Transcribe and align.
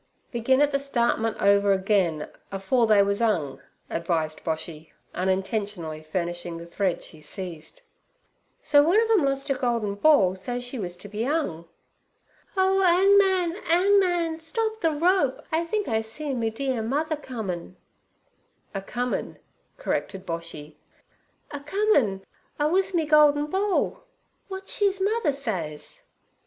'Begin 0.31 0.63
at 0.63 0.71
the 0.71 0.79
startment 0.79 1.39
over 1.39 1.73
again 1.73 2.27
afore 2.51 2.87
they 2.87 3.03
was 3.03 3.21
'ung' 3.21 3.61
advised 3.87 4.43
Boshy, 4.43 4.93
unintentionally 5.13 6.01
furnishing 6.01 6.57
the 6.57 6.65
thread 6.65 7.03
she 7.03 7.21
seized. 7.21 7.83
'So 8.63 8.81
one 8.81 8.99
of 8.99 9.11
'em 9.11 9.23
losed 9.23 9.51
'er 9.51 9.55
goldin 9.59 9.93
ball, 9.93 10.33
so 10.33 10.59
she 10.59 10.79
was 10.79 10.97
to 10.97 11.07
be 11.07 11.23
'ung. 11.23 11.65
"Oh, 12.57 12.81
'angman, 12.81 13.55
'angman, 13.69 14.39
stop 14.39 14.81
the 14.81 14.89
rope, 14.89 15.45
I 15.51 15.65
think 15.65 15.87
I 15.87 16.01
see 16.01 16.33
me 16.33 16.49
dear 16.49 16.81
mother 16.81 17.15
comin—"' 17.15 17.75
'A 18.73 18.81
comin" 18.81 19.37
corrected 19.77 20.25
Boshy. 20.25 20.77
'A 21.51 21.59
comin' 21.59 22.23
a 22.59 22.67
with 22.67 22.95
me 22.95 23.05
goldin 23.05 23.45
ball. 23.45 24.01
W'at's 24.49 24.73
she's 24.73 24.99
mother 24.99 25.31
says?' 25.31 26.01